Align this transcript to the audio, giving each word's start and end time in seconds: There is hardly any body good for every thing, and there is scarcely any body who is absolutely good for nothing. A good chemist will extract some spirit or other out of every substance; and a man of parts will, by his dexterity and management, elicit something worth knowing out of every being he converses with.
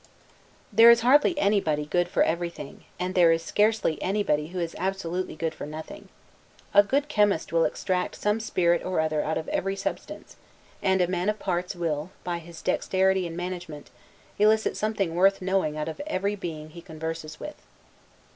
There 0.73 0.89
is 0.89 1.01
hardly 1.01 1.37
any 1.37 1.61
body 1.61 1.85
good 1.85 2.07
for 2.07 2.23
every 2.23 2.49
thing, 2.49 2.85
and 2.99 3.13
there 3.13 3.31
is 3.31 3.43
scarcely 3.43 4.01
any 4.01 4.23
body 4.23 4.47
who 4.47 4.59
is 4.59 4.75
absolutely 4.79 5.35
good 5.35 5.53
for 5.53 5.67
nothing. 5.67 6.09
A 6.73 6.81
good 6.81 7.07
chemist 7.07 7.53
will 7.53 7.65
extract 7.65 8.15
some 8.15 8.39
spirit 8.39 8.83
or 8.83 8.99
other 8.99 9.21
out 9.23 9.37
of 9.37 9.47
every 9.49 9.75
substance; 9.75 10.37
and 10.81 11.01
a 11.01 11.07
man 11.07 11.29
of 11.29 11.37
parts 11.37 11.75
will, 11.75 12.09
by 12.23 12.39
his 12.39 12.63
dexterity 12.63 13.27
and 13.27 13.37
management, 13.37 13.91
elicit 14.39 14.75
something 14.75 15.13
worth 15.13 15.39
knowing 15.39 15.77
out 15.77 15.87
of 15.87 16.01
every 16.07 16.35
being 16.35 16.71
he 16.71 16.81
converses 16.81 17.39
with. 17.39 17.61